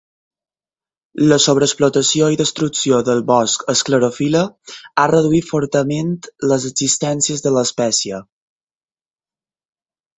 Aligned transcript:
La 1.31 1.37
sobreexplotació 1.43 2.29
i 2.35 2.39
destrucció 2.39 3.01
del 3.11 3.21
bosc 3.29 3.67
esclerofil·le 3.75 4.43
ha 5.03 5.07
reduït 5.13 5.49
fortament 5.53 6.11
les 6.53 6.69
existències 6.75 7.47
de 7.49 7.57
l'espècie. 7.59 8.27